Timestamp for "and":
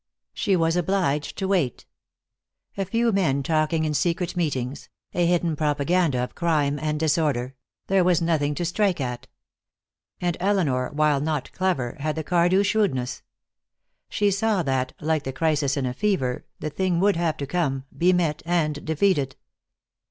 6.81-6.99, 10.19-10.37, 18.43-18.83